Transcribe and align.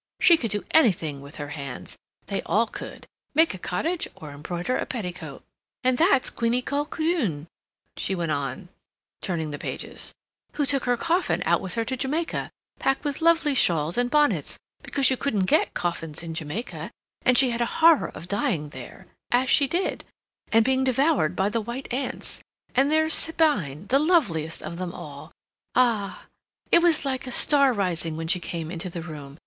She 0.19 0.35
could 0.35 0.49
do 0.49 0.65
anything 0.71 1.21
with 1.21 1.35
her 1.35 1.49
hands—they 1.49 2.41
all 2.47 2.65
could—make 2.65 3.53
a 3.53 3.59
cottage 3.59 4.07
or 4.15 4.31
embroider 4.31 4.75
a 4.75 4.87
petticoat. 4.87 5.43
"And 5.83 5.99
that's 5.99 6.31
Queenie 6.31 6.63
Colquhoun," 6.63 7.45
she 7.97 8.15
went 8.15 8.31
on, 8.31 8.69
turning 9.21 9.51
the 9.51 9.59
pages, 9.59 10.11
"who 10.53 10.65
took 10.65 10.85
her 10.85 10.97
coffin 10.97 11.43
out 11.45 11.61
with 11.61 11.75
her 11.75 11.85
to 11.85 11.95
Jamaica, 11.95 12.49
packed 12.79 13.03
with 13.03 13.21
lovely 13.21 13.53
shawls 13.53 13.95
and 13.95 14.09
bonnets, 14.09 14.57
because 14.81 15.11
you 15.11 15.17
couldn't 15.17 15.41
get 15.45 15.75
coffins 15.75 16.23
in 16.23 16.33
Jamaica, 16.33 16.89
and 17.21 17.37
she 17.37 17.51
had 17.51 17.61
a 17.61 17.67
horror 17.77 18.09
of 18.15 18.27
dying 18.27 18.69
there 18.69 19.05
(as 19.29 19.51
she 19.51 19.67
did), 19.67 20.03
and 20.51 20.65
being 20.65 20.83
devoured 20.83 21.35
by 21.35 21.47
the 21.49 21.61
white 21.61 21.87
ants. 21.93 22.41
And 22.73 22.91
there's 22.91 23.13
Sabine, 23.13 23.85
the 23.89 23.99
loveliest 23.99 24.63
of 24.63 24.77
them 24.77 24.95
all; 24.95 25.31
ah! 25.75 26.25
it 26.71 26.79
was 26.81 27.05
like 27.05 27.27
a 27.27 27.31
star 27.31 27.71
rising 27.71 28.17
when 28.17 28.27
she 28.27 28.39
came 28.39 28.71
into 28.71 28.89
the 28.89 29.03
room. 29.03 29.37